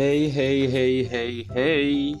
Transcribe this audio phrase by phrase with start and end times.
[0.00, 2.16] Hey hey hey hey hey.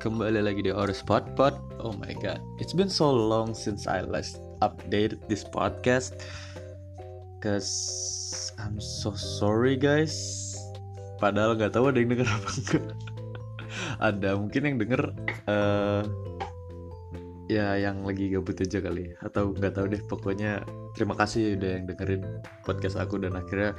[0.00, 4.00] Kembali lagi di Horror Spot Pot Oh my god It's been so long since I
[4.00, 6.24] last updated this podcast.
[7.44, 7.68] Cause
[8.56, 10.56] I'm so sorry guys.
[11.20, 12.84] Padahal gak tahu ada yang denger apa enggak.
[14.08, 15.02] Ada mungkin yang denger
[15.52, 16.08] uh,
[17.52, 19.12] Ya yang lagi gabut aja kali.
[19.20, 20.64] Atau gak tahu deh pokoknya
[20.96, 22.24] Terima kasih udah yang dengerin
[22.64, 23.76] podcast aku Dan akhirnya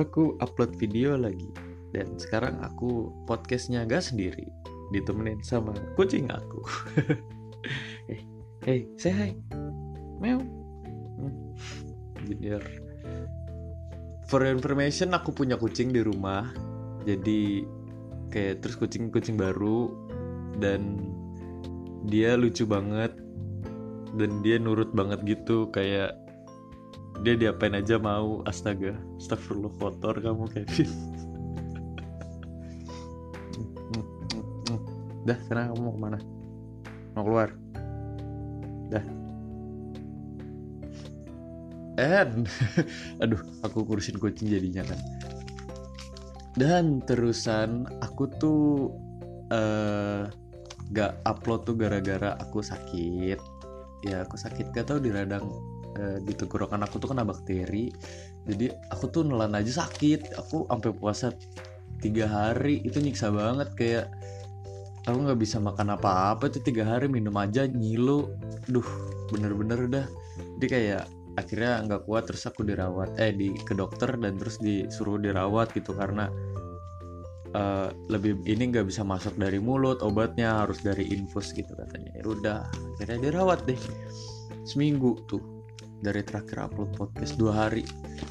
[0.00, 4.48] aku upload video lagi dan sekarang aku podcastnya gak sendiri
[4.92, 6.60] ditemenin sama kucing aku.
[8.08, 8.20] Hey
[8.66, 9.30] hey say hi.
[10.20, 10.40] Meow.
[11.22, 11.54] Hmm.
[12.26, 12.62] junior
[14.26, 16.48] for information aku punya kucing di rumah.
[17.04, 17.68] Jadi
[18.32, 19.92] kayak terus kucing-kucing baru.
[20.56, 21.04] Dan
[22.08, 23.12] dia lucu banget.
[24.16, 26.16] Dan dia nurut banget gitu kayak
[27.20, 28.40] dia diapain aja mau.
[28.48, 30.88] Astaga astagfirullah kotor kamu Kevin
[35.22, 36.18] dah sekarang kamu mau ke mana?
[37.14, 37.48] Mau keluar?
[38.90, 39.04] Dah.
[42.00, 42.48] And
[43.22, 45.00] aduh aku kurusin kucing jadinya kan.
[46.56, 48.92] Dan terusan aku tuh
[49.52, 50.28] uh,
[50.92, 53.40] gak upload tuh gara-gara aku sakit.
[54.04, 55.48] Ya aku sakit gak tau di radang
[55.96, 57.92] uh, di tenggorokan aku tuh kena bakteri.
[58.48, 60.36] Jadi aku tuh nelan aja sakit.
[60.36, 61.32] Aku sampai puasa
[62.02, 64.06] tiga hari itu nyiksa banget kayak
[65.06, 68.30] aku nggak bisa makan apa-apa tuh tiga hari minum aja nyilu
[68.70, 68.86] duh
[69.30, 70.06] bener-bener dah.
[70.58, 71.02] Jadi kayak
[71.40, 75.96] akhirnya nggak kuat terus aku dirawat eh di ke dokter dan terus disuruh dirawat gitu
[75.96, 76.28] karena
[77.56, 82.10] uh, lebih ini nggak bisa masuk dari mulut obatnya harus dari infus gitu katanya.
[82.20, 82.58] Ya udah
[82.98, 83.78] akhirnya dirawat deh.
[84.62, 85.42] Seminggu tuh
[86.02, 87.82] dari terakhir upload podcast dua hari.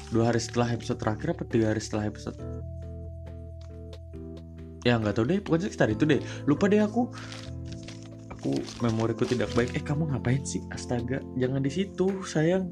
[0.08, 2.38] Dua hari setelah episode terakhir apa tiga hari setelah episode
[4.82, 5.38] ya nggak tahu deh.
[5.42, 6.20] Pokoknya sekitar itu deh.
[6.46, 7.10] Lupa deh aku.
[8.38, 9.74] Aku memoriku tidak baik.
[9.78, 10.62] Eh kamu ngapain sih?
[10.74, 12.66] Astaga jangan di situ sayang.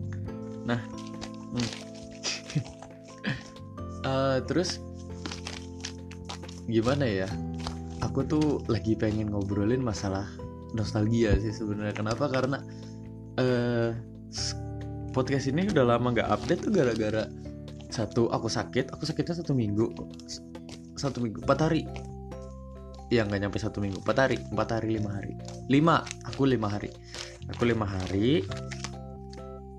[0.66, 0.80] Nah
[1.54, 1.70] hmm.
[4.06, 4.82] uh, terus
[6.66, 7.28] gimana ya?
[8.00, 10.26] Aku tuh lagi pengen ngobrolin masalah
[10.74, 11.94] nostalgia sih sebenarnya.
[11.94, 12.26] Kenapa?
[12.26, 12.58] Karena
[13.38, 13.90] uh,
[15.10, 17.30] podcast ini udah lama nggak update tuh gara-gara
[17.90, 18.90] satu aku sakit.
[18.94, 19.94] Aku sakitnya satu minggu
[21.00, 21.40] satu minggu.
[21.40, 21.88] Empat hari.
[23.08, 24.04] Ya nggak nyampe satu minggu.
[24.04, 24.36] Empat hari.
[24.52, 25.34] Empat hari lima hari.
[25.72, 26.04] Lima.
[26.28, 26.92] Aku lima hari.
[27.56, 28.44] Aku lima hari.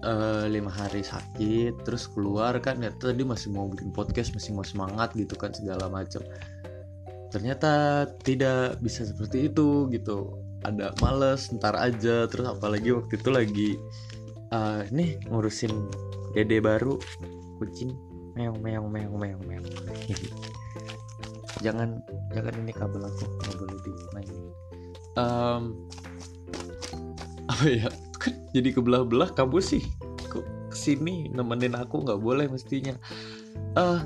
[0.01, 2.81] Uh, lima hari sakit terus keluar kan.
[2.81, 6.25] Ya tadi masih mau bikin podcast masih mau semangat gitu kan segala macam.
[7.31, 10.35] Ternyata tidak bisa seperti itu gitu.
[10.65, 12.25] Ada males ntar aja.
[12.27, 13.69] Terus apalagi waktu itu lagi
[14.51, 15.71] uh, nih ngurusin
[16.35, 16.97] dede baru.
[17.61, 17.93] Kucing.
[18.35, 19.67] Meong meong meong meong meong
[21.61, 22.01] jangan
[22.33, 24.51] jangan ini kabel aku nggak boleh dimainin
[25.15, 25.75] um,
[27.51, 27.87] apa ya?
[28.21, 29.83] Kan jadi kebelah-belah kamu sih.
[30.29, 32.05] Kok ke sini nemenin aku?
[32.05, 32.95] Nggak boleh mestinya.
[33.75, 33.99] Uh,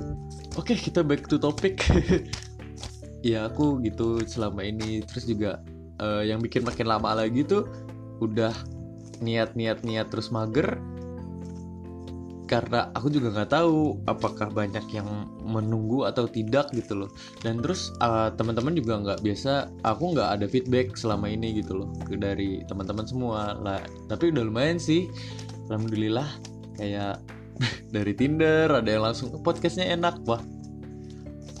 [0.58, 1.82] oke okay, kita back to topic.
[3.24, 5.02] Ya aku gitu selama ini.
[5.02, 5.58] Terus juga
[5.98, 7.66] uh, yang bikin makin lama lagi tuh
[8.22, 8.54] udah
[9.18, 10.78] niat-niat niat terus mager
[12.46, 17.10] karena aku juga nggak tahu apakah banyak yang menunggu atau tidak gitu loh.
[17.42, 21.90] Dan terus uh, teman-teman juga nggak biasa aku nggak ada feedback selama ini gitu loh
[22.16, 23.58] dari teman-teman semua.
[23.58, 25.10] Lah tapi udah lumayan sih.
[25.66, 26.30] Alhamdulillah
[26.78, 27.18] kayak
[27.94, 30.22] dari Tinder ada yang langsung podcastnya enak.
[30.30, 30.40] Wah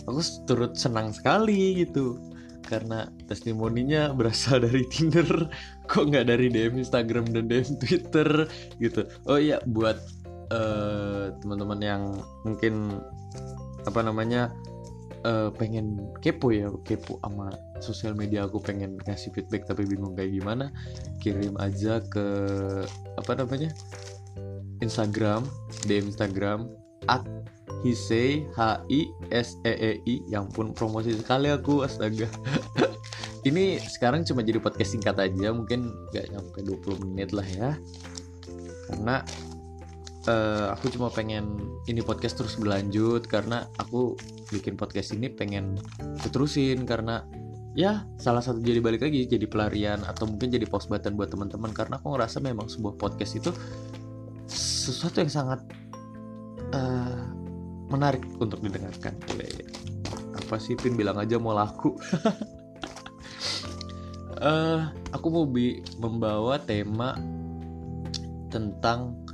[0.06, 2.16] aku turut senang sekali gitu.
[2.66, 5.26] Karena testimoninya berasal dari Tinder.
[5.90, 8.46] Kok nggak dari DM Instagram dan DM Twitter
[8.82, 9.06] gitu?
[9.26, 9.98] Oh iya buat
[10.52, 12.02] uh, teman-teman yang
[12.42, 13.00] mungkin
[13.86, 14.50] apa namanya
[15.26, 20.34] uh, pengen kepo ya kepo sama sosial media aku pengen ngasih feedback tapi bingung kayak
[20.34, 20.70] gimana
[21.22, 22.26] kirim aja ke
[23.18, 23.70] apa namanya
[24.84, 25.46] Instagram
[25.88, 26.68] di Instagram
[27.08, 27.24] at
[27.84, 29.00] hisei h i
[29.30, 32.26] s e e i yang pun promosi sekali aku astaga.
[33.48, 37.70] Ini sekarang cuma jadi podcast singkat aja mungkin gak nyampe 20 menit lah ya.
[38.90, 39.22] Karena
[40.26, 41.58] uh, aku cuma pengen
[41.90, 44.14] ini podcast terus berlanjut karena aku
[44.50, 45.78] bikin podcast ini pengen
[46.30, 47.26] terusin karena
[47.76, 51.70] ya salah satu jadi balik lagi jadi pelarian atau mungkin jadi post button buat teman-teman
[51.74, 53.50] karena aku ngerasa memang sebuah podcast itu
[54.86, 55.60] sesuatu yang sangat
[56.70, 57.26] uh,
[57.90, 59.14] menarik untuk didengarkan.
[60.46, 60.94] Apa sih Pin?
[60.94, 61.98] Bilang aja mau laku.
[64.38, 64.86] Uh,
[65.16, 67.18] aku mau bi membawa tema
[68.50, 69.25] tentang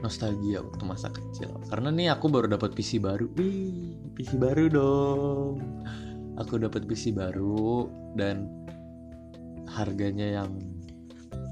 [0.00, 1.54] nostalgia waktu masa kecil.
[1.68, 3.28] Karena nih aku baru dapat PC baru.
[3.36, 5.54] Wih PC baru dong.
[6.40, 8.48] Aku dapat PC baru dan
[9.70, 10.50] harganya yang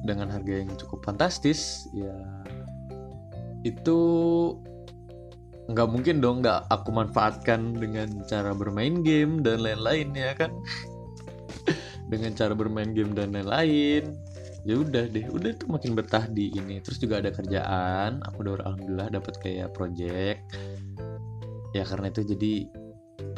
[0.02, 2.14] dengan harga yang cukup fantastis ya
[3.66, 3.98] itu
[5.68, 10.52] nggak mungkin dong nggak aku manfaatkan dengan cara bermain game dan lain-lain ya kan?
[12.08, 14.16] Dengan cara bermain game dan lain-lain
[14.66, 16.82] ya udah deh udah tuh makin betah di ini.
[16.82, 20.42] Terus juga ada kerjaan aku udah alhamdulillah dapat kayak project.
[21.76, 22.52] Ya karena itu jadi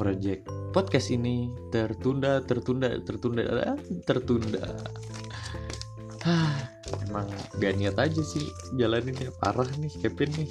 [0.01, 1.53] project podcast ini.
[1.69, 3.43] Tertunda tertunda tertunda
[4.09, 4.63] tertunda.
[6.21, 6.53] Hah,
[7.09, 7.25] emang
[7.57, 8.45] gak niat aja sih
[8.77, 10.51] jalaninnya parah nih Kevin nih.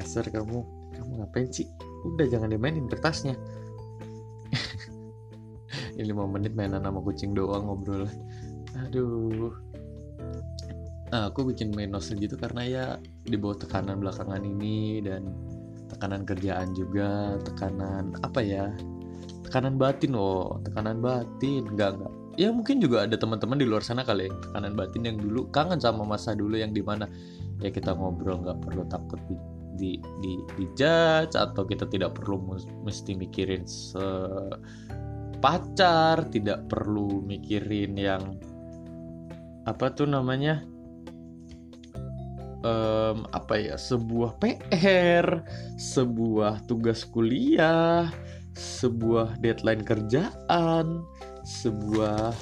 [0.00, 0.64] Dasar kamu
[0.96, 1.68] kamu ngapain sih?
[2.08, 3.36] Udah jangan dimainin kertasnya.
[5.98, 8.08] Ini 5 menit mainan sama kucing doang ngobrol
[8.76, 9.54] aduh.
[11.08, 12.84] Nah, aku bikin novel gitu karena ya
[13.24, 15.32] di bawah tekanan belakangan ini dan
[15.88, 18.68] tekanan kerjaan juga tekanan apa ya
[19.48, 24.04] tekanan batin oh tekanan batin enggak enggak ya mungkin juga ada teman-teman di luar sana
[24.04, 27.08] kali ya tekanan batin yang dulu kangen sama masa dulu yang di mana
[27.64, 29.34] ya kita ngobrol nggak perlu takut di
[29.80, 32.38] di di di judge atau kita tidak perlu
[32.84, 34.04] mesti mikirin se
[35.40, 38.22] pacar tidak perlu mikirin yang
[39.68, 40.64] apa tuh namanya?
[42.64, 43.76] Um, apa ya?
[43.76, 45.44] Sebuah PR
[45.76, 48.10] sebuah tugas kuliah
[48.58, 51.06] sebuah deadline kerjaan
[51.46, 52.34] sebuah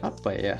[0.00, 0.58] apa ya?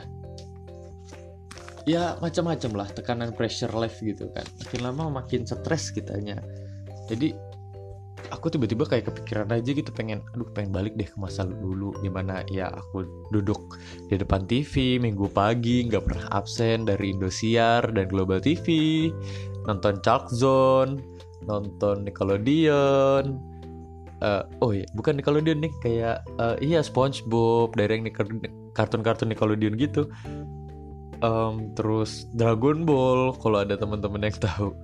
[1.83, 4.47] Ya macam-macam lah tekanan pressure life gitu kan.
[4.63, 6.39] Makin lama makin stres kitanya.
[7.11, 7.35] Jadi
[8.33, 12.09] aku tiba-tiba kayak kepikiran aja gitu pengen aduh pengen balik deh ke masa dulu di
[12.09, 13.77] mana ya aku duduk
[14.09, 18.67] di depan TV minggu pagi nggak pernah absen dari Indosiar dan Global TV
[19.69, 20.99] nonton Chalk Zone
[21.47, 23.39] nonton Nickelodeon.
[24.23, 28.07] Uh, oh iya bukan Nickelodeon nih kayak uh, iya SpongeBob dari yang
[28.75, 30.07] kartun-kartun Nickelodeon gitu.
[31.23, 34.75] Um, terus Dragon Ball kalau ada teman-teman yang tahu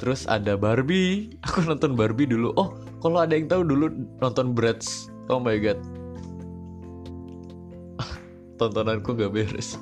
[0.00, 1.28] terus ada Barbie.
[1.46, 2.56] Aku nonton Barbie dulu.
[2.56, 3.92] Oh kalau ada yang tahu dulu
[4.24, 5.12] nonton Bratz.
[5.28, 5.76] Oh my god.
[8.58, 9.76] Tontonanku gak beres.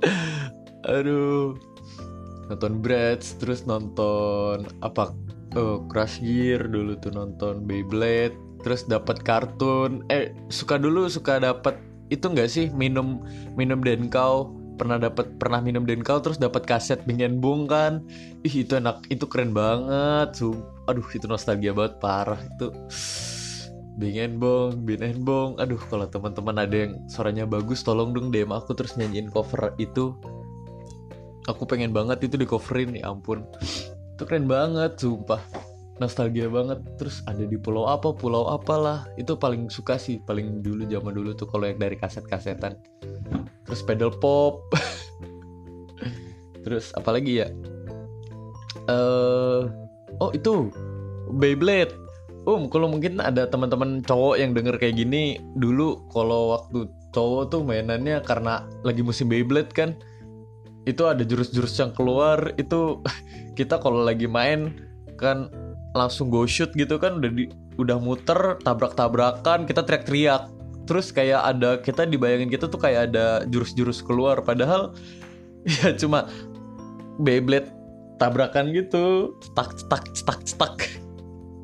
[0.94, 1.58] Aduh.
[2.46, 5.10] Nonton Bratz terus nonton apa?
[5.52, 8.38] Uh, Crush Gear dulu tuh nonton Beyblade.
[8.62, 10.06] Terus dapat kartun.
[10.06, 11.74] Eh suka dulu suka dapat
[12.14, 12.70] itu enggak sih?
[12.70, 13.26] Minum
[13.58, 18.02] minum kau pernah dapat pernah minum kau terus dapat kaset Bing Bung kan
[18.42, 20.58] ih itu enak itu keren banget Sup.
[20.90, 22.74] aduh itu nostalgia banget parah itu
[23.92, 25.60] Bing Bong, Bin Bong.
[25.60, 30.16] Aduh, kalau teman-teman ada yang suaranya bagus, tolong dong DM aku terus nyanyiin cover itu.
[31.44, 33.44] Aku pengen banget itu di coverin, ya ampun
[34.22, 35.42] itu keren banget sumpah
[35.98, 36.80] nostalgia banget.
[36.96, 39.04] Terus ada di pulau apa pulau apalah.
[39.18, 42.78] Itu paling suka sih paling dulu zaman dulu tuh kalau yang dari kaset-kasetan.
[43.68, 44.62] Terus pedal pop.
[46.64, 47.48] Terus apalagi ya?
[48.86, 49.68] Uh,
[50.22, 50.70] oh itu.
[51.32, 51.96] Beyblade.
[52.42, 57.62] Um, kalau mungkin ada teman-teman cowok yang denger kayak gini dulu kalau waktu cowok tuh
[57.62, 59.94] mainannya karena lagi musim Beyblade kan
[60.82, 62.98] itu ada jurus-jurus yang keluar itu
[63.58, 64.74] kita kalau lagi main
[65.14, 65.46] kan
[65.92, 70.48] langsung go shoot gitu kan udah di, udah muter tabrak-tabrakan kita teriak-teriak.
[70.88, 74.40] Terus kayak ada kita dibayangin kita tuh kayak ada jurus-jurus keluar.
[74.42, 74.96] Padahal
[75.80, 76.26] ya cuma
[77.20, 77.68] Beyblade
[78.16, 80.76] tabrakan gitu stuck stuck stuck stuck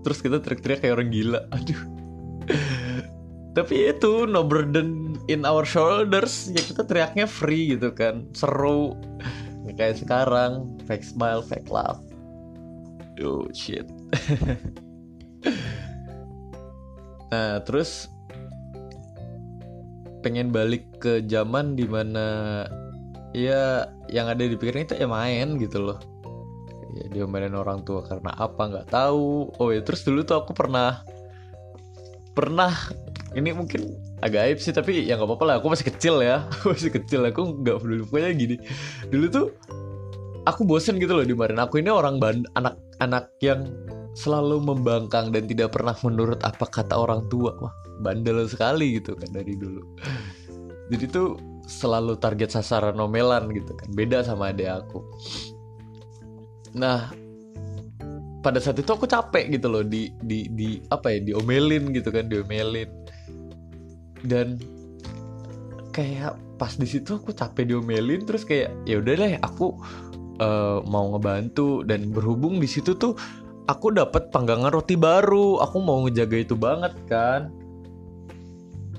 [0.04, 1.40] terus kita teriak-teriak kayak orang gila.
[1.56, 1.80] Aduh.
[3.56, 6.52] Tapi itu no burden in our shoulders.
[6.52, 8.28] Ya kita teriaknya free gitu kan.
[8.36, 8.94] Seru.
[9.76, 12.00] Kayak sekarang fake smile fake laugh.
[13.18, 13.97] Oh shit
[17.32, 18.10] nah terus
[20.20, 22.66] pengen balik ke zaman di mana
[23.36, 25.98] ya yang ada di pikiran itu ya main gitu loh.
[26.98, 29.52] Ya dia mainin orang tua karena apa nggak tahu.
[29.60, 31.04] Oh ya terus dulu tuh aku pernah
[32.32, 32.72] pernah
[33.36, 36.48] ini mungkin agak aib sih tapi ya nggak apa-apa lah aku masih kecil ya.
[36.66, 38.02] Masih kecil aku nggak peduli.
[38.08, 38.56] Pokoknya gini
[39.12, 39.46] dulu tuh
[40.48, 43.68] aku bosen gitu loh dimarahin aku ini orang band anak-anak yang
[44.18, 47.54] selalu membangkang dan tidak pernah menurut apa kata orang tua.
[47.62, 49.82] Wah bandel sekali gitu kan dari dulu.
[50.90, 53.88] Jadi tuh selalu target sasaran nomelan gitu kan.
[53.94, 54.98] Beda sama adik aku.
[56.74, 57.14] Nah
[58.42, 62.26] pada saat itu aku capek gitu loh di di di apa ya diomelin gitu kan
[62.26, 62.90] diomelin.
[64.26, 64.58] Dan
[65.94, 69.78] kayak pas di situ aku capek diomelin terus kayak ya udah deh aku
[70.42, 71.86] uh, mau ngebantu.
[71.86, 73.14] Dan berhubung di situ tuh
[73.68, 75.60] aku dapat panggangan roti baru.
[75.62, 77.52] Aku mau ngejaga itu banget kan?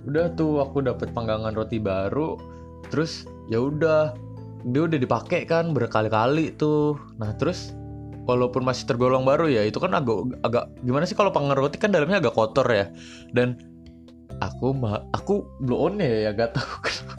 [0.05, 2.37] Udah tuh aku dapat panggangan roti baru.
[2.93, 4.13] Terus ya udah.
[4.69, 5.73] Dia udah dipakai kan?
[5.73, 6.95] Berkali-kali tuh.
[7.17, 7.73] Nah terus
[8.29, 11.89] walaupun masih tergolong baru ya itu kan agak agak gimana sih kalau panggangan roti kan
[11.89, 12.93] dalamnya agak kotor ya?
[13.33, 13.57] Dan
[14.39, 17.15] aku mah aku blow on ya ya gak tahu kenapa.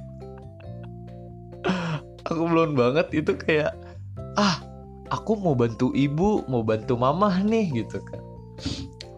[2.31, 3.11] Aku blown banget.
[3.11, 3.75] Itu kayak
[4.39, 4.70] ah
[5.11, 8.23] aku mau bantu ibu mau bantu mama nih gitu kan.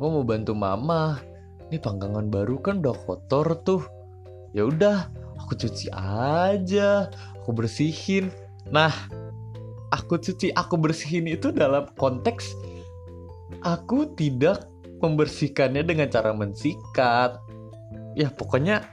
[0.01, 1.21] Aku mau bantu mama
[1.71, 3.85] ini panggangan baru kan udah kotor tuh.
[4.57, 5.09] Ya udah
[5.39, 8.33] aku cuci aja aku bersihin.
[8.73, 8.93] Nah
[9.93, 12.57] aku cuci aku bersihin itu dalam konteks
[13.63, 14.67] aku tidak
[15.05, 17.37] membersihkannya dengan cara mensikat.
[18.17, 18.85] Ya pokoknya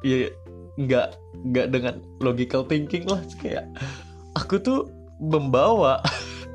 [0.00, 0.32] ya
[0.80, 1.08] nggak
[1.44, 1.94] nggak dengan
[2.24, 3.68] logical thinking lah kayak
[4.32, 4.88] aku tuh
[5.20, 6.00] membawa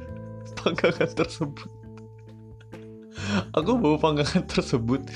[0.59, 1.69] panggangan tersebut.
[3.55, 5.07] Aku bawa panggangan tersebut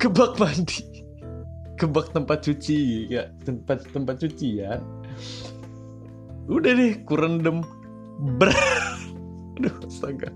[0.00, 0.82] ke bak mandi.
[1.78, 4.80] Ke bak tempat cuci ya tempat tempat cucian
[6.50, 7.62] udah deh kurendem
[8.38, 8.50] ber
[9.58, 10.30] aduh astaga.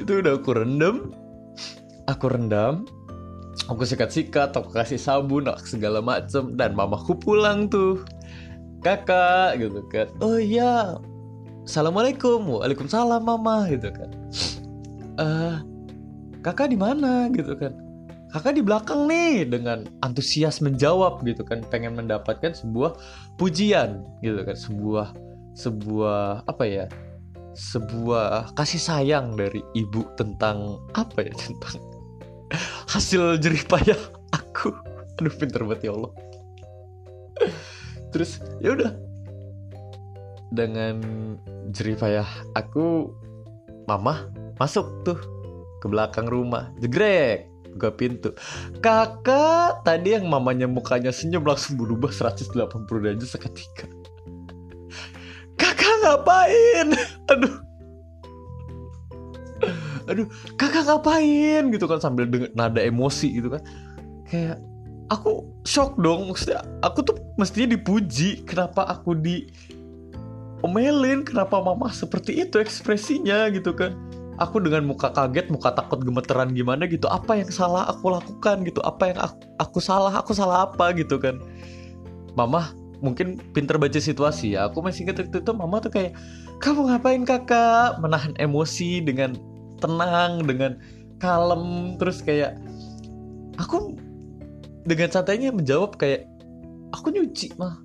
[0.00, 1.12] Itu udah aku rendam.
[2.08, 2.88] Aku rendam.
[3.68, 6.56] Aku sikat-sikat aku kasih sabun segala macem.
[6.56, 8.00] Dan mamaku pulang tuh
[8.82, 10.06] kakak gitu kan.
[10.22, 10.98] Oh iya
[11.66, 12.46] assalamualaikum.
[12.46, 14.10] Waalaikumsalam mama gitu kan.
[15.18, 15.56] Eh
[16.42, 17.74] kakak di mana gitu kan.
[18.28, 21.64] Kakak di belakang nih dengan antusias menjawab gitu kan.
[21.72, 22.96] Pengen mendapatkan sebuah
[23.40, 24.56] pujian gitu kan.
[24.56, 25.06] Sebuah
[25.58, 26.86] sebuah apa ya
[27.58, 31.82] sebuah kasih sayang dari ibu tentang apa ya tentang
[32.94, 33.98] hasil jerih payah
[34.30, 34.70] aku.
[35.18, 36.27] Aduh pinter banget ya Allah
[38.14, 38.92] terus ya udah.
[40.48, 41.00] Dengan
[41.76, 42.00] jerih
[42.56, 43.12] aku
[43.84, 45.18] mama masuk tuh
[45.80, 46.72] ke belakang rumah.
[46.80, 47.48] Jegrek
[47.78, 48.30] buka pintu.
[48.82, 52.50] Kakak tadi yang mamanya mukanya senyum langsung berubah 180
[52.88, 53.86] derajat seketika.
[55.54, 56.88] Kakak ngapain?
[57.32, 57.54] Aduh.
[60.08, 61.68] Aduh kakak ngapain?
[61.70, 63.62] Gitu kan sambil denger nada emosi gitu kan.
[64.26, 64.58] Kayak
[65.08, 69.48] aku shock dong maksudnya aku tuh mestinya dipuji kenapa aku di
[70.62, 73.94] omelin kenapa mama seperti itu ekspresinya gitu kan.
[74.38, 78.78] Aku dengan muka kaget muka takut gemeteran gimana gitu apa yang salah aku lakukan gitu
[78.86, 81.42] apa yang aku, aku salah aku salah apa gitu kan.
[82.38, 82.70] Mama
[83.02, 86.14] mungkin pinter baca situasi ya aku masih ingat waktu itu mama tuh kayak
[86.62, 87.98] kamu ngapain kakak?
[87.98, 89.34] Menahan emosi dengan
[89.82, 90.78] tenang dengan
[91.18, 92.54] kalem terus kayak
[93.58, 93.98] aku
[94.88, 96.24] dengan santainya menjawab kayak
[96.96, 97.76] aku nyuci mah.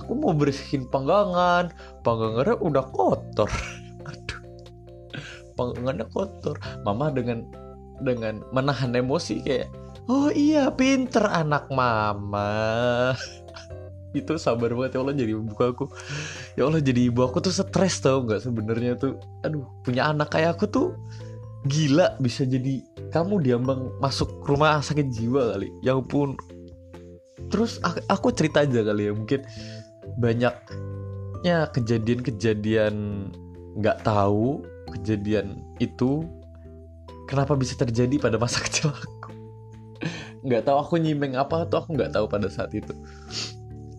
[0.00, 1.68] Aku mau bersihin panggangan.
[2.00, 3.50] Panggangannya udah kotor.
[4.08, 4.40] Aduh.
[5.52, 6.56] Panggangannya kotor.
[6.88, 7.44] Mama dengan
[8.00, 9.68] dengan menahan emosi kayak
[10.08, 13.12] oh iya pinter anak mama.
[14.16, 14.96] Itu sabar banget.
[14.96, 15.92] Ya Allah jadi ibu aku.
[16.56, 19.20] Ya Allah jadi ibu aku tuh stres tau nggak sebenarnya tuh.
[19.44, 20.86] Aduh punya anak kayak aku tuh
[21.66, 22.78] gila bisa jadi
[23.10, 25.72] kamu diambang masuk rumah sakit jiwa kali.
[25.82, 26.38] Ya pun
[27.48, 29.40] terus aku, cerita aja kali ya mungkin
[30.20, 32.94] banyaknya kejadian-kejadian
[33.78, 34.62] nggak tahu
[34.98, 36.26] kejadian itu
[37.26, 39.32] kenapa bisa terjadi pada masa kecil aku.
[40.46, 42.94] Nggak tahu aku nyimeng apa tuh aku nggak tahu pada saat itu.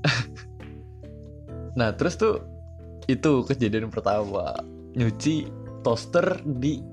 [1.78, 2.44] Nah terus tuh
[3.08, 4.52] itu kejadian pertama.
[5.00, 5.48] Nyuci
[5.80, 6.84] toaster di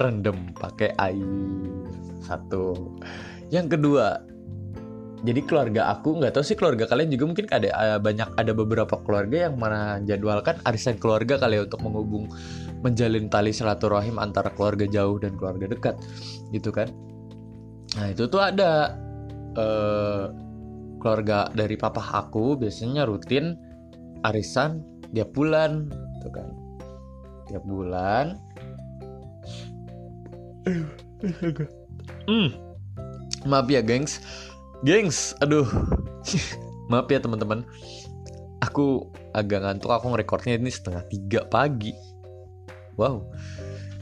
[0.00, 1.28] rendem pakai air.
[2.22, 2.96] Satu.
[3.50, 4.26] Yang kedua
[5.24, 8.94] jadi keluarga aku nggak tahu sih keluarga kalian juga mungkin ada eh, banyak ada beberapa
[9.00, 12.28] keluarga yang mana jadwalkan arisan keluarga kali ya untuk menghubung
[12.84, 15.96] menjalin tali silaturahim antara keluarga jauh dan keluarga dekat
[16.52, 16.86] gitu kan?
[17.98, 18.94] Nah itu tuh ada
[19.56, 20.30] uh,
[21.00, 23.56] keluarga dari papa aku biasanya rutin
[24.22, 25.88] arisan tiap bulan
[26.20, 26.48] gitu kan?
[27.50, 28.36] Tiap bulan
[32.26, 32.48] hmm.
[33.46, 34.20] maaf ya gengs.
[34.82, 35.66] Gengs aduh.
[36.90, 37.66] Maaf ya teman-teman.
[38.62, 39.90] Aku agak ngantuk.
[39.90, 41.90] Aku ngerekordnya ini setengah tiga pagi.
[42.94, 43.26] Wow.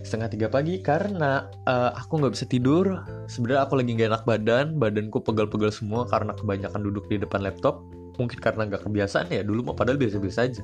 [0.05, 3.01] Setengah tiga pagi karena uh, aku nggak bisa tidur.
[3.25, 4.67] Sebenarnya aku lagi gak enak badan.
[4.77, 7.81] Badanku pegal-pegal semua karena kebanyakan duduk di depan laptop.
[8.21, 9.41] Mungkin karena nggak kebiasaan ya.
[9.41, 10.63] Dulu mau padahal biasa-biasa aja.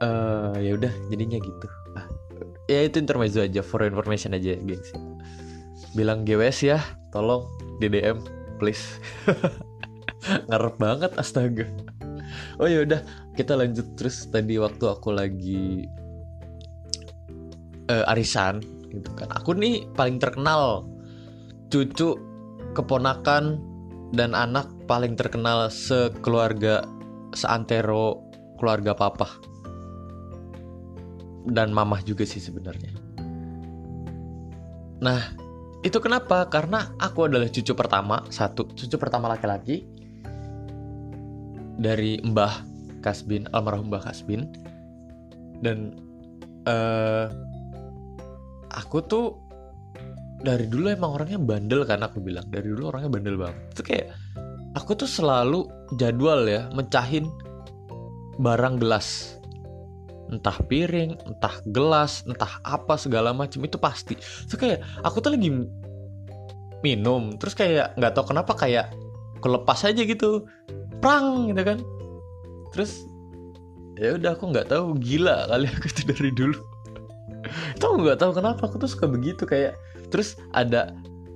[0.00, 1.68] Uh, ya udah jadinya gitu
[2.70, 4.94] ya itu intermezzo aja for information aja gengs
[5.98, 6.78] bilang GWS ya
[7.10, 7.50] tolong
[7.82, 9.00] DDM please.
[10.52, 11.64] Ngarep banget astaga.
[12.60, 13.00] Oh ya udah
[13.34, 14.28] kita lanjut terus.
[14.28, 15.88] Tadi waktu aku lagi
[17.88, 18.60] uh, arisan
[18.92, 19.32] gitu kan.
[19.32, 20.84] Aku nih paling terkenal
[21.72, 22.20] cucu
[22.76, 23.58] keponakan
[24.12, 26.84] dan anak paling terkenal sekeluarga
[27.32, 28.20] seantero
[28.60, 29.30] keluarga papa
[31.48, 32.92] dan mamah juga sih sebenarnya.
[35.00, 35.20] Nah,
[35.80, 36.44] itu kenapa?
[36.52, 39.88] Karena aku adalah cucu pertama, satu cucu pertama laki-laki
[41.80, 42.68] dari Mbah
[43.00, 44.44] Kasbin, almarhum Mbah Kasbin.
[45.64, 45.96] Dan
[46.68, 47.32] uh,
[48.68, 49.26] aku tuh
[50.40, 52.44] dari dulu emang orangnya bandel kan aku bilang.
[52.52, 53.56] Dari dulu orangnya bandel banget.
[53.72, 54.06] Itu kayak
[54.76, 55.64] aku tuh selalu
[55.96, 57.24] jadwal ya mecahin
[58.36, 59.39] barang gelas
[60.30, 64.14] entah piring, entah gelas, entah apa segala macam itu pasti.
[64.46, 65.50] Terus kayak aku tuh lagi
[66.80, 68.94] minum, terus kayak nggak tahu kenapa kayak
[69.42, 70.46] kelepas aja gitu,
[71.02, 71.78] prang gitu kan.
[72.72, 73.04] Terus
[74.00, 76.58] ya udah aku nggak tahu gila kali aku itu dari dulu.
[77.76, 79.76] itu aku nggak tahu kenapa aku tuh suka begitu kayak
[80.12, 80.92] terus ada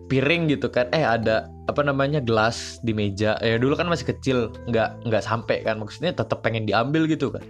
[0.09, 4.53] piring gitu kan eh ada apa namanya gelas di meja ya dulu kan masih kecil
[4.69, 7.41] nggak nggak sampai kan maksudnya tetap pengen diambil gitu kan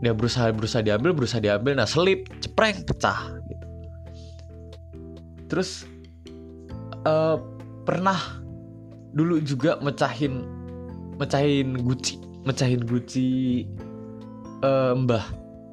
[0.00, 1.76] dia berusaha berusaha diambil berusaha diambil.
[1.76, 3.66] Nah selip cepreng pecah gitu.
[5.52, 5.84] Terus
[7.04, 7.36] uh,
[7.84, 8.18] pernah
[9.12, 10.46] dulu juga mecahin
[11.20, 12.16] mecahin guci
[12.48, 13.30] mecahin guci
[14.64, 15.24] uh, mbah.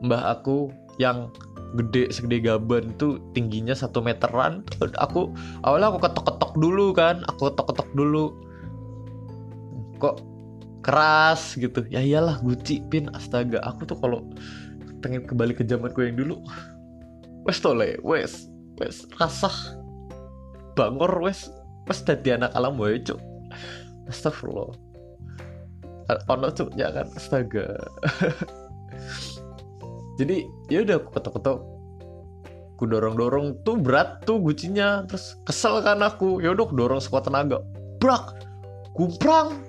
[0.04, 0.70] Mbah aku
[1.00, 1.32] yang
[1.76, 4.64] gede segede gaban tuh tingginya satu meteran.
[5.00, 5.32] Aku
[5.64, 7.24] awalnya aku ketok-ketok dulu kan.
[7.32, 8.36] Aku ketok-ketok dulu.
[9.98, 10.22] Kok
[10.88, 11.84] keras gitu.
[11.92, 13.60] Ya iyalah Gucci pin astaga.
[13.68, 14.24] Aku tuh kalau
[15.04, 16.42] pengen kembali ke zamanku yang dulu
[17.46, 18.50] wes tole wes
[18.82, 19.54] wes rasah
[20.74, 21.54] bangor wes
[21.86, 23.20] wes tadi anak alam wae cuk.
[24.08, 24.72] Astagfirullah.
[26.32, 27.12] Ono cuk ya kan?
[27.20, 27.76] Astaga.
[30.18, 31.60] Jadi ya udah aku ketok-ketok.
[32.78, 36.40] Aku dorong-dorong tuh berat tuh gucinya terus kesel kan aku.
[36.40, 37.60] Ya udah dorong sekuat tenaga.
[38.00, 38.40] Brak
[38.96, 39.67] gumprang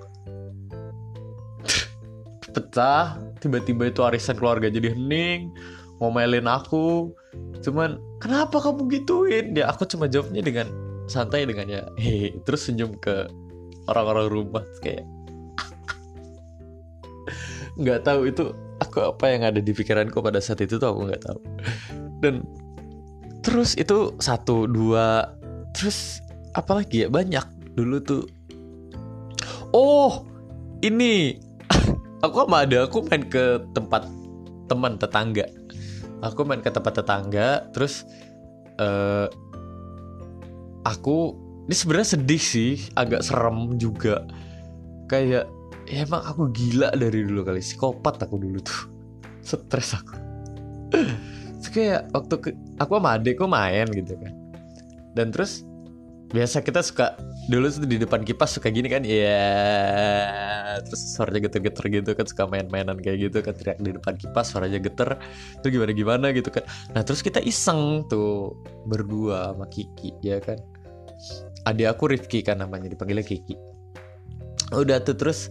[2.59, 5.55] pecah tiba-tiba itu arisan keluarga jadi hening
[6.03, 7.11] ngomelin aku.
[7.63, 9.55] Cuman kenapa kamu gituin?
[9.55, 10.67] Ya aku cuma jawabnya dengan
[11.09, 13.25] santai dengan ya hehe terus senyum ke
[13.89, 15.03] orang-orang rumah kayak
[17.81, 21.23] nggak tahu itu aku apa yang ada di pikiranku pada saat itu tuh aku nggak
[21.23, 21.39] tahu.
[22.19, 22.43] Dan
[23.43, 25.35] terus itu satu dua
[25.75, 26.23] terus
[26.55, 27.07] apalagi ya?
[27.11, 27.75] Banyak.
[27.75, 28.23] Dulu tuh
[29.75, 30.27] oh
[30.81, 31.48] ini
[32.23, 34.07] aku sama ada aku main ke tempat
[34.67, 35.47] teman tetangga.
[36.19, 38.03] Aku main ke tempat tetangga terus
[38.79, 39.31] uh,
[40.83, 41.35] aku
[41.69, 44.25] ini sebenarnya sedih sih agak serem juga.
[45.09, 45.49] Kayak
[45.89, 48.81] ya emang aku gila dari dulu kali psikopat aku dulu tuh.
[49.47, 50.15] Stres aku.
[51.59, 52.49] Terus kayak waktu ke,
[52.81, 54.33] aku sama adekku main gitu kan.
[55.13, 55.65] Dan terus
[56.29, 57.17] biasa kita suka
[57.49, 59.41] dulu tuh di depan kipas suka gini kan ya
[60.85, 64.77] terus suaranya geter-geter gitu kan suka main-mainan kayak gitu kan teriak di depan kipas suaranya
[64.77, 65.17] geter.
[65.57, 66.63] Itu gimana gimana gitu kan.
[66.93, 68.53] Nah terus kita iseng tuh
[68.85, 70.61] berdua sama Kiki ya kan.
[71.65, 73.57] Adik aku Rifki kan namanya dipanggilnya Kiki.
[74.69, 75.49] Udah tuh terus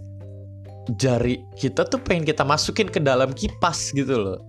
[0.96, 4.40] jari kita tuh pengen kita masukin ke dalam kipas gitu loh.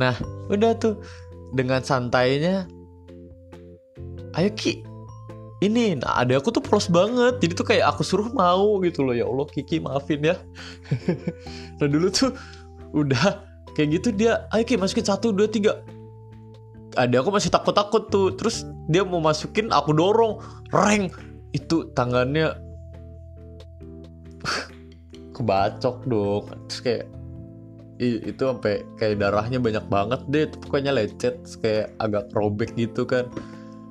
[0.00, 0.16] Nah
[0.48, 0.96] udah tuh
[1.52, 2.64] dengan santainya
[4.40, 4.87] ayo Ki
[5.58, 7.42] ini nah ada aku tuh polos banget.
[7.42, 9.14] Jadi tuh kayak aku suruh mau gitu loh.
[9.14, 10.36] Ya Allah Kiki maafin ya.
[11.78, 12.34] Nah dulu tuh
[12.94, 13.42] udah
[13.74, 15.82] kayak gitu dia ayo Kiki masukin satu dua tiga.
[16.94, 18.34] Ada aku masih takut takut tuh.
[18.38, 20.38] Terus dia mau masukin aku dorong.
[20.70, 21.10] Reng!
[21.50, 22.54] Itu tangannya
[25.34, 26.54] kebacok dong.
[26.70, 27.04] Terus kayak
[27.98, 30.46] itu sampai kayak darahnya banyak banget deh.
[30.66, 33.26] Pokoknya lecet kayak agak robek gitu kan.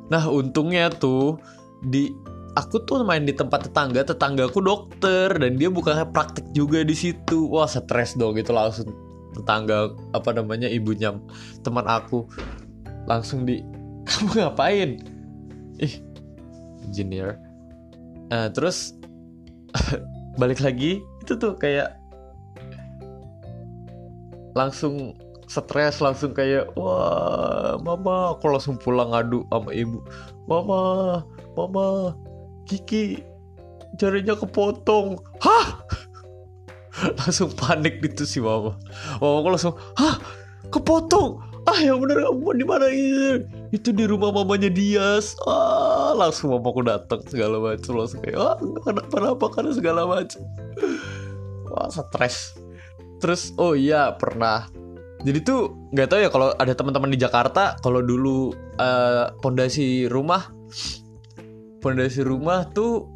[0.08, 1.36] Nah untungnya tuh
[1.86, 2.10] di
[2.58, 7.46] aku tuh main di tempat tetangga tetanggaku dokter dan dia bukan praktek juga di situ.
[7.54, 8.90] Wah stres dong gitu langsung
[9.38, 11.14] tetangga apa namanya ibunya
[11.62, 12.26] teman aku
[13.06, 13.62] langsung di
[14.10, 14.90] kamu ngapain?
[15.78, 16.02] Ih
[16.90, 17.38] engineer.
[18.34, 18.98] Uh, terus
[20.42, 21.96] balik lagi itu tuh kayak
[24.58, 25.14] langsung
[25.46, 28.34] stres langsung kayak wah mama.
[28.34, 30.02] Aku langsung pulang ngadu sama ibu
[30.50, 31.22] mama
[31.58, 32.14] mama
[32.70, 33.26] Kiki
[33.98, 35.18] jarinya kepotong.
[35.42, 35.82] Hah?
[37.18, 38.78] Langsung panik gitu sih mama.
[39.18, 40.22] Mama aku langsung hah?
[40.70, 41.42] Kepotong?
[41.68, 43.44] Ah yang bener kamu di mana ini
[43.76, 45.36] itu di rumah mamanya Dias.
[45.44, 50.44] Ah langsung mama aku datang segala macam langsung kayak ah kenapa-napa karena segala macam
[51.72, 52.56] wah stres.
[53.18, 54.70] Terus oh iya pernah.
[55.26, 60.54] Jadi tuh nggak tahu ya kalau ada teman-teman di Jakarta kalau dulu uh, pondasi rumah
[61.88, 63.08] pondasi rumah tuh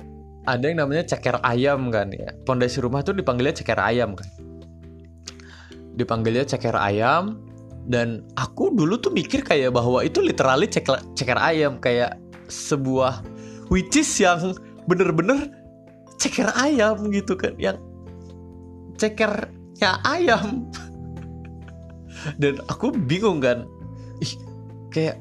[0.48, 2.32] ada yang namanya ceker ayam kan ya.
[2.48, 4.30] Pondasi rumah tuh dipanggilnya ceker ayam kan.
[6.00, 7.44] Dipanggilnya ceker ayam
[7.92, 12.16] dan aku dulu tuh mikir kayak bahwa itu literally ceker ceker ayam kayak
[12.48, 13.20] sebuah
[13.68, 14.56] which yang
[14.88, 15.52] bener-bener
[16.16, 17.76] ceker ayam gitu kan yang
[18.96, 20.64] cekernya ayam.
[22.42, 23.66] Dan aku bingung kan
[24.22, 24.34] ih
[24.94, 25.18] kayak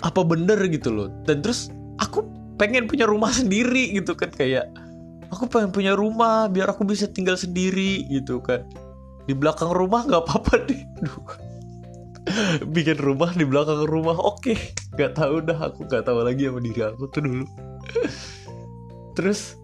[0.00, 1.08] apa bener gitu loh.
[1.28, 2.24] Dan terus aku
[2.58, 4.66] pengen punya rumah sendiri gitu kan kayak
[5.30, 8.64] aku pengen punya rumah biar aku bisa tinggal sendiri gitu kan.
[9.28, 10.82] Di belakang rumah nggak apa-apa deh.
[11.04, 11.28] Duh.
[12.74, 14.56] bikin rumah di belakang rumah oke.
[14.96, 17.44] Nggak tahu dah aku nggak tahu lagi sama diri aku tuh dulu.
[19.16, 19.58] Terus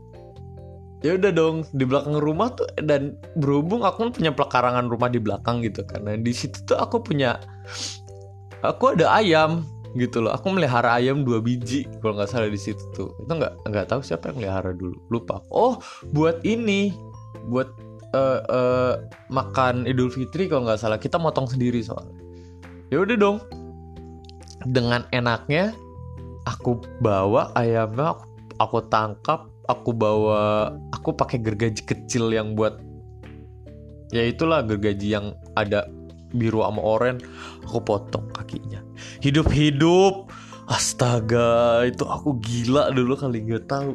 [1.04, 5.20] ya udah dong di belakang rumah tuh dan berhubung aku kan punya pelakarangan rumah di
[5.20, 7.36] belakang gitu karena di situ tuh aku punya
[8.64, 10.34] aku ada ayam gitu loh.
[10.34, 13.14] Aku melihara ayam dua biji kalau nggak salah di situ tuh.
[13.22, 14.98] Itu nggak nggak tahu siapa yang melihara dulu.
[15.08, 15.78] Lupa oh
[16.10, 16.94] buat ini.
[17.44, 17.68] Buat
[18.16, 18.94] uh, uh,
[19.28, 20.98] makan idul fitri kalau nggak salah.
[20.98, 22.18] Kita motong sendiri soalnya.
[22.90, 23.38] Ya udah dong.
[24.64, 25.76] Dengan enaknya
[26.48, 28.24] aku bawa ayamnya aku,
[28.60, 32.80] aku tangkap aku bawa aku pakai gergaji kecil yang buat
[34.12, 35.88] ya itulah gergaji yang ada
[36.34, 37.22] biru sama oranye
[37.64, 38.82] aku potong kakinya.
[39.22, 40.28] Hidup hidup
[40.66, 43.94] astaga itu aku gila dulu kali nggak tahu.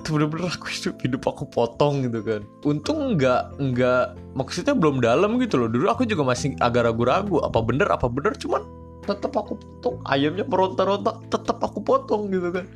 [0.00, 2.42] Itu bener-bener aku hidup hidup aku potong gitu kan.
[2.64, 4.04] Untung nggak nggak
[4.34, 5.68] maksudnya belum dalam gitu loh.
[5.68, 8.64] Dulu aku juga masih agak ragu-ragu apa bener apa bener cuman
[9.06, 10.02] tetap aku potong.
[10.08, 12.66] Ayamnya meronta-ronta tetap aku potong gitu kan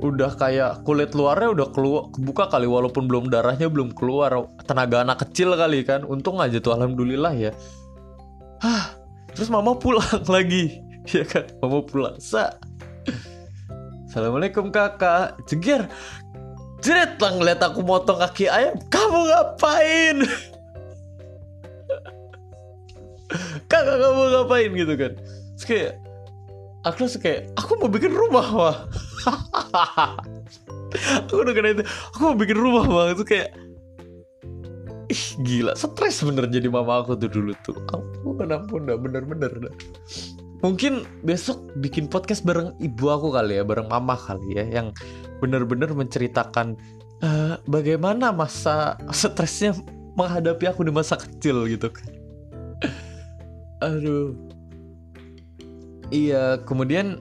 [0.00, 4.32] udah kayak kulit luarnya udah keluar kebuka kali walaupun belum darahnya belum keluar.
[4.64, 6.02] Tenaga anak kecil kali kan.
[6.08, 7.52] Untung aja tuh alhamdulillah ya.
[8.64, 8.96] Hah,
[9.32, 10.80] terus mama pulang lagi.
[11.12, 11.48] Ya kan?
[11.60, 12.16] Mama pulang.
[12.18, 12.56] Sa.
[14.10, 15.38] Assalamualaikum kakak.
[15.46, 15.86] Jeger
[16.80, 18.72] Jeret lah ngeliat aku motong kaki ayam.
[18.88, 20.16] Kamu ngapain?
[23.70, 25.12] Kakak kamu ngapain gitu kan?
[25.54, 25.92] Terus kayak
[26.88, 28.76] Aku langsung kayak Aku mau bikin rumah wah
[31.22, 31.84] aku udah kena itu.
[32.16, 33.50] Aku mau bikin rumah banget tuh kayak
[35.10, 37.76] ih gila stres bener jadi mama aku tuh dulu tuh.
[37.92, 39.74] Ampun ampun dah bener-bener dah
[40.60, 44.92] mungkin besok bikin podcast bareng ibu aku kali ya bareng mama kali ya yang
[45.40, 46.76] bener-bener menceritakan
[47.24, 49.72] uh, bagaimana masa stresnya
[50.20, 52.08] menghadapi aku di masa kecil gitu kan.
[53.88, 54.36] Aduh
[56.10, 57.18] iya kemudian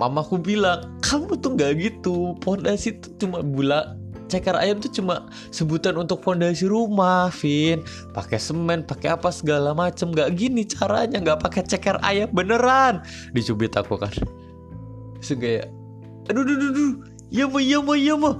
[0.00, 3.96] mamaku bilang kamu tuh nggak gitu pondasi tuh cuma bula
[4.32, 7.84] ceker ayam tuh cuma sebutan untuk fondasi rumah, Vin.
[8.16, 10.08] Pakai semen, pakai apa segala macem.
[10.08, 13.04] Gak gini caranya, nggak pakai ceker ayam beneran.
[13.36, 14.08] Dicubit aku kan.
[15.20, 15.68] Kayak,
[16.32, 16.92] aduh, aduh, aduh, aduh.
[17.28, 18.34] ya mau, ya mau, ya mau.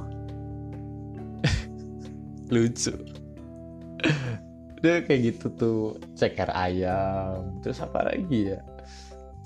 [2.52, 2.96] Lucu.
[4.82, 5.82] Udah kayak gitu tuh.
[6.18, 7.62] Ceker ayam.
[7.62, 8.60] Terus apa lagi ya?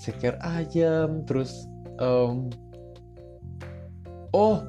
[0.01, 1.68] Ceker ayam, terus
[2.01, 2.49] um,
[4.33, 4.64] oh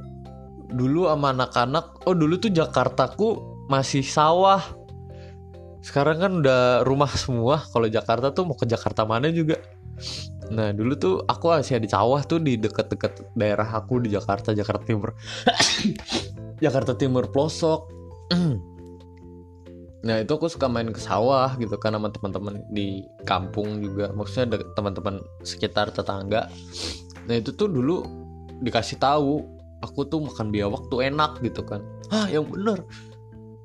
[0.68, 3.40] dulu sama anak-anak oh dulu tuh Jakartaku
[3.72, 4.60] masih sawah.
[5.80, 7.64] Sekarang kan udah rumah semua.
[7.72, 9.56] Kalau Jakarta tuh mau ke Jakarta mana juga?
[10.52, 14.84] Nah dulu tuh aku masih di sawah tuh di deket-deket daerah aku di Jakarta Jakarta
[14.84, 15.16] Timur.
[16.64, 17.88] Jakarta Timur pelosok
[20.08, 24.16] nah itu aku suka main ke sawah gitu kan sama teman-teman di kampung juga.
[24.16, 26.48] Maksudnya teman-teman sekitar tetangga.
[27.28, 28.08] Nah itu tuh dulu
[28.64, 29.44] dikasih tahu
[29.84, 31.84] aku tuh makan biawak tuh enak gitu kan.
[32.08, 32.88] Ah yang bener.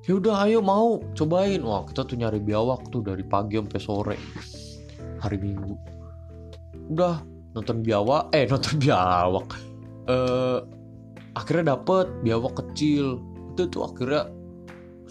[0.02, 1.62] Ya udah ayo mau cobain.
[1.62, 4.16] Wah kita tuh nyari biawak tuh dari pagi sampai sore
[5.22, 5.78] hari minggu.
[6.90, 7.22] Udah
[7.54, 9.46] nonton biawak eh nonton biawak.
[10.10, 10.58] Eh
[11.38, 13.22] akhirnya dapet biawak kecil.
[13.54, 14.26] Itu tuh akhirnya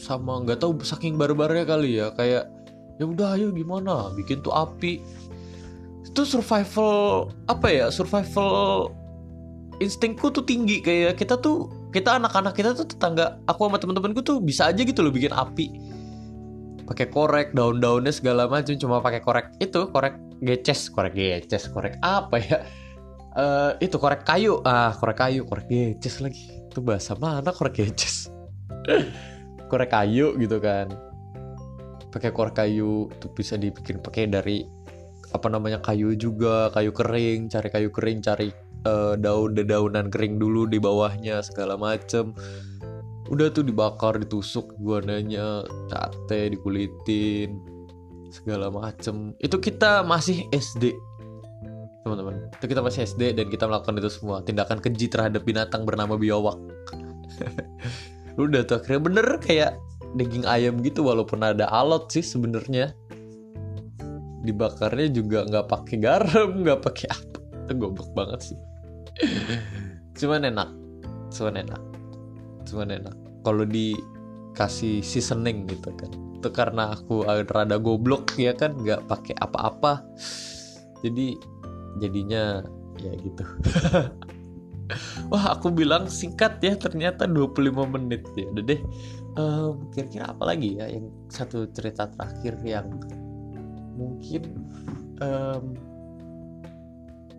[0.02, 2.50] sama nggak tahu saking barbarnya kali ya kayak
[2.98, 4.10] ya udah ayo gimana?
[4.18, 5.02] Bikin tuh api.
[6.06, 8.90] Itu survival apa ya survival
[9.78, 14.38] instingku tuh tinggi kayak kita tuh kita anak-anak kita tuh tetangga aku sama temen-temenku tuh
[14.38, 15.70] bisa aja gitu loh bikin api.
[16.86, 22.42] Pakai korek daun-daunnya segala macam cuma pakai korek itu korek geces korek geces korek apa
[22.42, 22.58] ya?
[23.32, 24.60] Uh, itu korek kayu.
[24.68, 26.52] Ah korek kayu korek geces lagi.
[26.68, 28.28] Itu bahasa mana korek geces
[29.72, 30.92] korek kayu gitu kan.
[32.12, 34.68] Pakai korek kayu tuh bisa dibikin pakai dari
[35.32, 38.52] apa namanya kayu juga kayu kering cari kayu kering cari
[38.84, 42.36] uh, daun dedaunan kering dulu di bawahnya segala macem.
[43.32, 47.56] Udah tuh dibakar ditusuk guananya sate dikulitin
[48.28, 49.32] segala macem.
[49.40, 50.92] Itu kita masih SD
[52.04, 52.52] teman-teman.
[52.60, 54.44] Itu kita masih SD dan kita melakukan itu semua.
[54.44, 56.60] Tindakan keji terhadap binatang bernama biawak
[58.39, 59.72] udah tuh akhirnya bener kayak
[60.15, 62.96] daging ayam gitu walaupun ada alot sih sebenarnya.
[64.41, 67.39] Dibakarnya juga nggak pakai garam nggak pakai apa.
[67.67, 68.60] Itu goblok banget sih.
[70.20, 70.70] Cuman enak.
[71.32, 71.82] Cuman enak.
[72.67, 73.15] Cuman enak.
[73.41, 76.12] Kalau dikasih seasoning gitu kan.
[76.41, 78.76] Itu karena aku rada goblok ya kan?
[78.76, 80.02] Nggak pakai apa-apa.
[81.02, 81.38] Jadi
[81.98, 82.62] jadinya
[83.02, 83.44] ya gitu
[85.32, 88.23] wah aku bilang singkat ya ternyata 25 menit.
[88.36, 88.82] Ya udah deh.
[89.39, 92.88] Um, kira-kira apa lagi ya yang satu cerita terakhir yang
[93.95, 94.43] mungkin
[95.23, 95.75] um,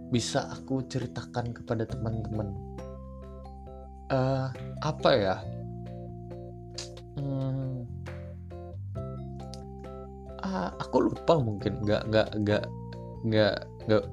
[0.08, 2.52] bisa aku ceritakan kepada teman-teman?
[4.12, 4.48] Uh,
[4.84, 5.36] apa ya?
[7.16, 7.84] Hmm,
[10.44, 11.80] uh, aku lupa mungkin.
[11.84, 12.64] Nggak nggak nggak
[13.24, 13.56] nggak
[13.88, 14.04] nggak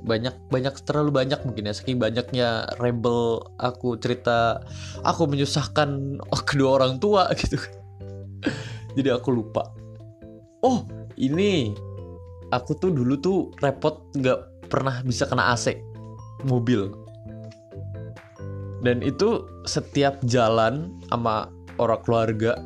[0.00, 4.64] banyak banyak terlalu banyak mungkin ya saking banyaknya rebel aku cerita
[5.04, 7.60] aku menyusahkan kedua orang tua gitu.
[8.96, 9.70] Jadi aku lupa.
[10.64, 10.84] Oh
[11.16, 11.72] ini.
[12.50, 15.78] Aku tuh dulu tuh repot nggak pernah bisa kena AC
[16.42, 16.90] mobil.
[18.82, 21.46] Dan itu setiap jalan sama
[21.78, 22.58] orang keluarga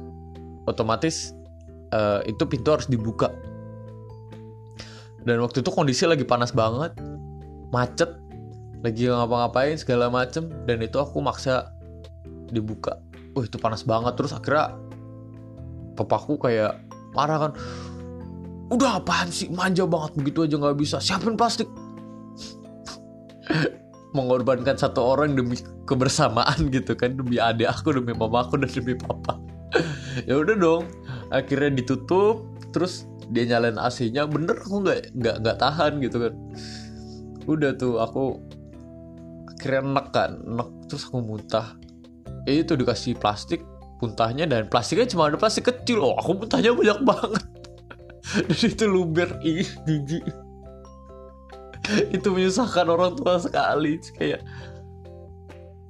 [0.64, 1.37] otomatis
[1.92, 3.29] uh, itu pintu harus dibuka.
[5.25, 6.97] Dan waktu itu kondisi lagi panas banget
[7.74, 8.14] macet
[8.87, 11.74] lagi ngapa-ngapain segala macem dan itu aku maksa
[12.54, 13.02] dibuka.
[13.34, 14.14] Wah itu panas banget.
[14.14, 14.78] Terus akhirnya
[15.98, 16.78] papaku kayak
[17.18, 17.52] marah kan
[18.70, 19.50] udah apaan sih?
[19.50, 21.02] Manja banget begitu aja nggak bisa.
[21.02, 21.66] Siapin plastik.
[24.16, 25.58] Mengorbankan satu orang demi
[25.90, 29.40] kebersamaan gitu kan demi adik aku demi mama aku dan demi papa.
[30.30, 30.87] Ya udah dong
[31.34, 36.32] akhirnya ditutup terus dia nyalain AC-nya bener aku nggak nggak nggak tahan gitu kan
[37.48, 38.40] udah tuh aku
[39.54, 41.76] akhirnya enak kan enak terus aku muntah.
[42.44, 43.64] Eh, itu dikasih plastik
[44.04, 46.04] muntahnya dan plastiknya cuma ada plastik kecil.
[46.04, 47.44] Oh aku muntahnya banyak banget.
[48.48, 50.24] Dan itu luber ih gigi
[52.11, 54.00] itu menyusahkan orang tua sekali.
[54.16, 54.40] Kayak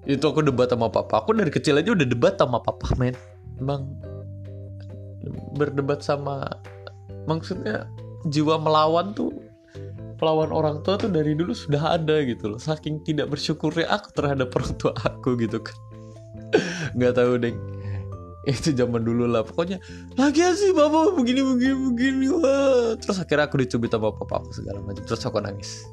[0.04, 1.22] itu aku debat sama papa.
[1.22, 3.14] Aku dari kecil aja udah debat sama papa men.
[3.56, 3.88] Emang
[5.54, 6.44] berdebat sama
[7.24, 7.88] maksudnya
[8.28, 9.32] jiwa melawan tuh
[10.20, 12.60] lawan orang tua tuh dari dulu sudah ada gitu loh.
[12.60, 15.76] Saking tidak bersyukurnya aku terhadap orang tua aku gitu kan.
[16.96, 17.54] Nggak tahu deh
[18.44, 19.42] itu zaman dulu lah.
[19.42, 19.80] Pokoknya
[20.20, 22.92] lagi sih bapak begini begini begini wah.
[23.00, 25.02] Terus akhirnya aku dicubit sama papa aku segala macam.
[25.04, 25.84] Terus aku nangis.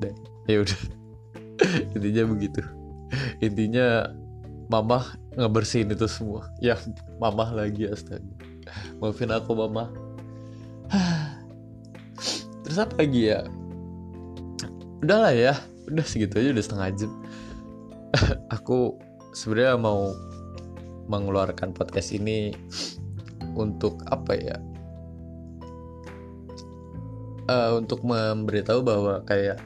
[0.00, 0.12] Dan
[0.44, 0.80] ya udah.
[1.96, 2.60] Intinya begitu.
[3.40, 4.12] Intinya
[4.68, 6.52] mama ngebersihin itu semua.
[6.60, 6.76] Ya
[7.16, 8.24] mama lagi astaga.
[9.00, 9.88] Maafin aku mama
[12.76, 13.40] terus apa lagi ya
[15.00, 15.56] udahlah ya
[15.88, 17.12] udah segitu aja udah setengah jam.
[18.60, 19.00] Aku
[19.32, 20.12] sebenarnya mau
[21.08, 22.52] mengeluarkan podcast ini
[23.56, 24.60] untuk apa ya?
[27.48, 29.56] Uh, untuk memberitahu bahwa kayak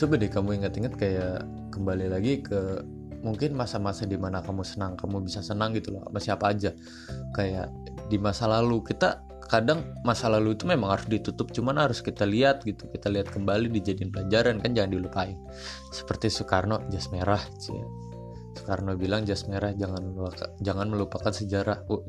[0.00, 2.80] coba deh kamu ingat-ingat kayak kembali lagi ke
[3.20, 6.72] mungkin masa-masa di mana kamu senang kamu bisa senang gitu loh masih apa aja.
[7.36, 7.68] Kayak
[8.08, 9.20] di masa lalu kita
[9.52, 13.68] kadang masa lalu itu memang harus ditutup cuman harus kita lihat gitu kita lihat kembali
[13.68, 15.36] dijadiin pelajaran kan jangan dilupain.
[15.92, 17.76] Seperti Soekarno jas merah cie.
[18.56, 21.84] Soekarno bilang jas merah jangan melupakan, jangan melupakan sejarah.
[21.92, 22.00] Oh,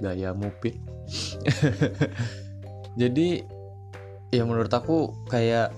[0.00, 0.80] gaya mupin.
[3.00, 3.44] Jadi
[4.32, 5.76] ya menurut aku kayak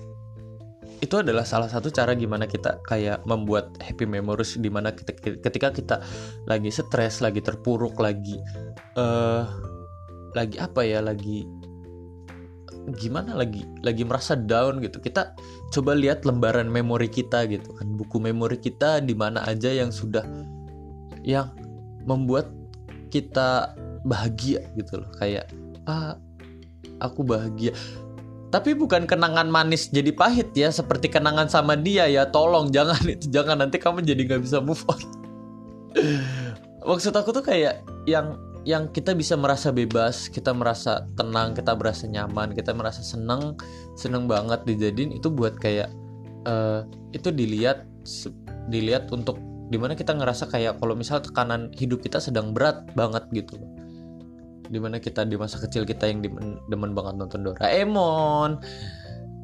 [1.01, 5.73] itu adalah salah satu cara gimana kita kayak membuat happy memories di mana kita ketika
[5.73, 5.95] kita
[6.45, 8.37] lagi stres lagi terpuruk lagi
[9.01, 9.49] uh,
[10.33, 11.47] lagi apa ya lagi
[12.97, 14.97] gimana lagi lagi merasa down gitu.
[14.97, 15.37] Kita
[15.69, 17.87] coba lihat lembaran memori kita gitu kan.
[17.93, 20.25] Buku memori kita di mana aja yang sudah
[21.21, 21.53] yang
[22.09, 22.49] membuat
[23.13, 25.11] kita bahagia gitu loh.
[25.21, 25.51] Kayak
[25.85, 26.17] ah
[27.03, 27.75] aku bahagia.
[28.51, 32.25] Tapi bukan kenangan manis jadi pahit ya seperti kenangan sama dia ya.
[32.27, 33.61] Tolong jangan itu jangan.
[33.61, 35.01] Nanti kamu jadi nggak bisa move on.
[36.89, 42.05] Maksud aku tuh kayak yang yang kita bisa merasa bebas, kita merasa tenang, kita merasa
[42.05, 43.57] nyaman, kita merasa senang,
[43.97, 45.89] seneng banget dijadiin itu buat kayak
[46.45, 47.85] uh, itu dilihat
[48.69, 53.23] dilihat untuk di mana kita ngerasa kayak kalau misal tekanan hidup kita sedang berat banget
[53.31, 53.57] gitu
[54.71, 56.23] di mana kita di masa kecil kita yang
[56.67, 58.59] demen banget nonton Doraemon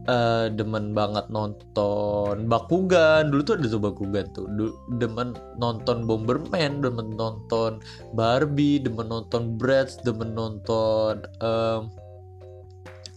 [0.07, 3.29] uh, demen banget nonton Bakugan.
[3.29, 4.47] Dulu tuh ada tuh Bakugan tuh.
[4.49, 7.83] Dulu, demen nonton Bomberman demen nonton
[8.15, 11.91] Barbie demen nonton Bratz demen nonton um,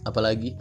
[0.05, 0.57] apalagi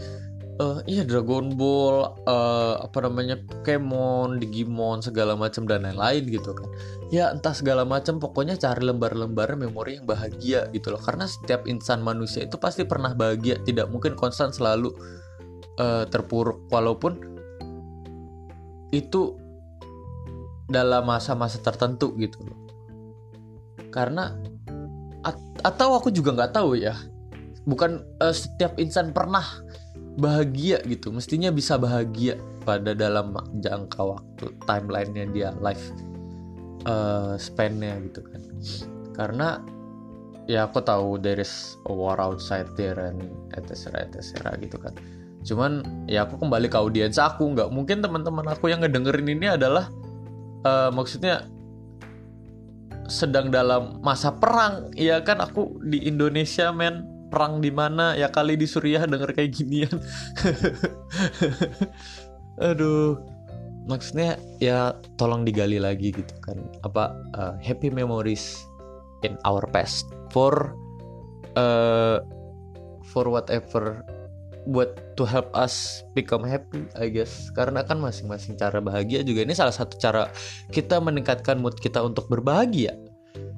[0.61, 6.69] uh, iya Dragon Ball uh, apa namanya Pokemon Digimon segala macam dan lain-lain gitu kan.
[7.09, 11.01] Ya entah segala macam pokoknya cari lembar-lembar memori yang bahagia gitu loh.
[11.01, 13.59] Karena setiap insan manusia itu pasti pernah bahagia.
[13.65, 14.93] Tidak mungkin konstan selalu
[15.81, 17.17] uh, terpuruk walaupun
[18.93, 19.39] itu
[20.69, 22.61] dalam masa-masa tertentu gitu loh.
[23.91, 24.37] Karena
[25.25, 26.95] at atau aku juga nggak tahu ya.
[27.65, 29.45] Bukan uh, setiap insan pernah
[30.21, 31.11] bahagia gitu.
[31.11, 35.91] Mestinya bisa bahagia pada dalam jangka waktu timelinenya dia life
[36.87, 38.43] uh, spannya gitu kan.
[39.15, 39.49] Karena
[40.51, 44.91] ya aku tahu there is a war outside there and etc etc gitu kan
[45.41, 47.57] cuman ya aku kembali ke audiens aku.
[47.57, 49.89] Nggak mungkin teman-teman aku yang ngedengerin ini adalah
[50.65, 51.49] uh, maksudnya
[53.11, 54.93] sedang dalam masa perang.
[54.95, 57.19] Ya kan aku di Indonesia men.
[57.31, 58.19] Perang di mana?
[58.19, 59.91] Ya kali di Suriah denger kayak ginian.
[62.59, 63.23] Aduh.
[63.87, 66.59] Maksudnya ya tolong digali lagi gitu kan.
[66.83, 68.67] Apa uh, happy memories
[69.23, 70.11] in our past.
[70.35, 70.75] For
[71.55, 72.19] uh,
[73.07, 74.03] for whatever
[74.69, 77.49] buat to help us become happy I guess.
[77.57, 80.29] Karena kan masing-masing cara bahagia juga ini salah satu cara
[80.75, 82.97] kita meningkatkan mood kita untuk berbahagia.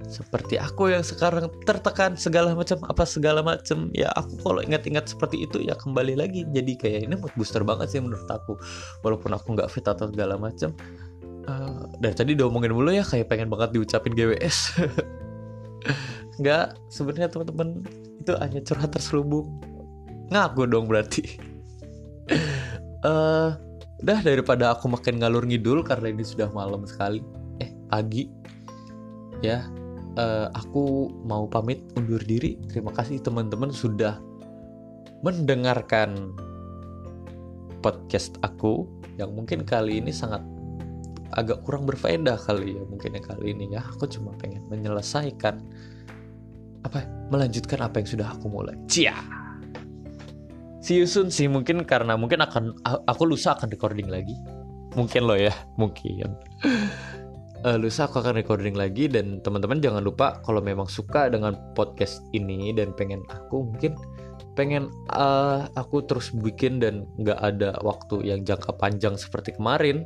[0.06, 5.48] Seperti aku yang sekarang tertekan segala macam apa segala macam ya aku kalau ingat-ingat seperti
[5.48, 6.44] itu ya kembali lagi.
[6.52, 8.58] Jadi kayak ini mood booster banget sih menurut aku.
[9.00, 10.76] Walaupun aku nggak fit atau segala macam.
[11.42, 14.78] Uh, dari tadi diomongin mulu ya kayak pengen banget diucapin GWS
[16.40, 17.82] nggak sebenarnya teman-teman
[18.22, 19.50] itu hanya curhat terselubung
[20.32, 21.22] ngaku dong berarti.
[23.02, 23.54] Uh,
[24.02, 27.22] udah daripada aku makin ngalur ngidul karena ini sudah malam sekali
[27.62, 28.26] eh pagi
[29.46, 29.62] ya
[30.18, 32.58] uh, aku mau pamit undur diri.
[32.66, 34.18] Terima kasih teman-teman sudah
[35.22, 36.34] mendengarkan
[37.82, 40.42] podcast aku yang mungkin kali ini sangat
[41.32, 43.82] agak kurang berfaedah kali ya mungkin yang kali ini ya.
[43.94, 45.62] Aku cuma pengen menyelesaikan
[46.82, 48.74] apa melanjutkan apa yang sudah aku mulai.
[48.90, 49.41] Cia
[50.82, 52.74] see you soon sih mungkin karena mungkin akan
[53.06, 54.34] aku lusa akan recording lagi.
[54.98, 56.36] Mungkin lo ya mungkin.
[57.62, 62.20] Uh, lusa aku akan recording lagi dan teman-teman jangan lupa kalau memang suka dengan podcast
[62.34, 63.94] ini dan pengen aku mungkin
[64.52, 70.04] pengen uh, aku terus bikin dan nggak ada waktu yang jangka panjang seperti kemarin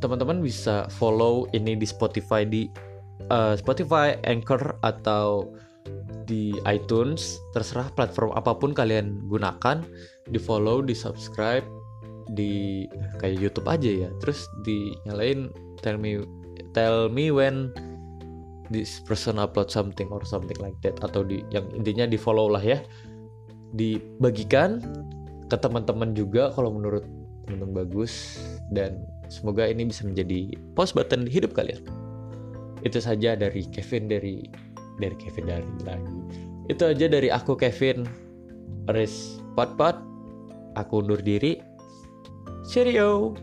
[0.00, 2.68] teman-teman bisa follow ini di Spotify di
[3.28, 5.52] uh, Spotify Anchor atau
[6.26, 9.86] di iTunes terserah platform apa pun kalian gunakan
[10.26, 11.62] di follow di subscribe
[12.34, 12.84] di
[13.22, 14.10] kayak YouTube aja ya.
[14.18, 16.22] Terus dinyalain tell me
[16.74, 17.70] tell me when
[18.70, 20.98] this person upload something or something like that.
[21.02, 22.82] Atau di yang intinya di follow lah ya.
[23.76, 24.82] Dibagikan
[25.46, 27.06] ke teman-teman juga kalau menurut
[27.46, 28.42] teman-teman bagus.
[28.74, 31.78] Dan semoga ini bisa menjadi post button di hidup kalian.
[32.82, 34.65] Itu saja dari Kevin dari
[34.96, 36.16] dari Kevin dari lagi.
[36.66, 38.06] Itu aja dari aku Kevin.
[38.90, 39.98] Riz Pot Pot
[40.78, 41.58] aku undur diri.
[42.66, 43.34] Cheerio